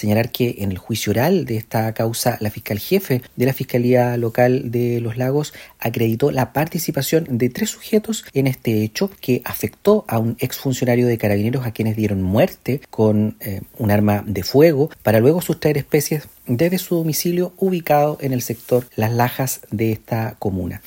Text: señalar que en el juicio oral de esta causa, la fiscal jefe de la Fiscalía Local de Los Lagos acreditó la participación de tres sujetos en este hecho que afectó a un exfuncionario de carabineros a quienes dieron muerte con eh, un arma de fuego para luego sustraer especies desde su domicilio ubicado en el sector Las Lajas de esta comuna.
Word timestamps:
señalar 0.00 0.30
que 0.30 0.56
en 0.58 0.72
el 0.72 0.78
juicio 0.78 1.10
oral 1.10 1.44
de 1.44 1.56
esta 1.56 1.92
causa, 1.92 2.38
la 2.40 2.50
fiscal 2.50 2.78
jefe 2.78 3.22
de 3.36 3.46
la 3.46 3.52
Fiscalía 3.52 4.16
Local 4.16 4.70
de 4.70 5.00
Los 5.00 5.16
Lagos 5.16 5.52
acreditó 5.78 6.30
la 6.30 6.52
participación 6.52 7.26
de 7.28 7.50
tres 7.50 7.70
sujetos 7.70 8.24
en 8.32 8.46
este 8.46 8.82
hecho 8.82 9.10
que 9.20 9.42
afectó 9.44 10.04
a 10.08 10.18
un 10.18 10.36
exfuncionario 10.38 11.06
de 11.06 11.18
carabineros 11.18 11.66
a 11.66 11.72
quienes 11.72 11.96
dieron 11.96 12.22
muerte 12.22 12.80
con 12.90 13.36
eh, 13.40 13.60
un 13.78 13.90
arma 13.90 14.24
de 14.26 14.42
fuego 14.42 14.90
para 15.02 15.20
luego 15.20 15.42
sustraer 15.42 15.76
especies 15.76 16.28
desde 16.46 16.78
su 16.78 16.96
domicilio 16.96 17.52
ubicado 17.58 18.18
en 18.20 18.32
el 18.32 18.42
sector 18.42 18.86
Las 18.96 19.12
Lajas 19.12 19.60
de 19.70 19.92
esta 19.92 20.36
comuna. 20.38 20.82